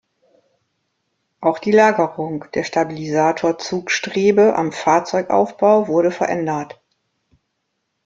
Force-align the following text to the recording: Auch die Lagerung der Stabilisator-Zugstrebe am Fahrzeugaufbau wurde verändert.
Auch 1.41 1.59
die 1.59 1.71
Lagerung 1.71 2.45
der 2.55 2.63
Stabilisator-Zugstrebe 2.63 4.55
am 4.55 4.71
Fahrzeugaufbau 4.71 5.87
wurde 5.89 6.09
verändert. 6.09 6.81